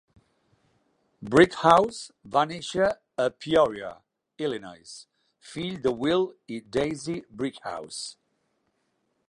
Brickhouse 1.33 2.09
va 2.37 2.43
néixer 2.51 2.87
a 3.25 3.27
Peoria, 3.45 3.91
Illinois, 4.47 4.95
fill 5.51 5.79
de 5.87 5.95
Will 6.05 6.27
i 6.57 6.61
Daisy 6.79 7.19
Brickhouse. 7.43 8.03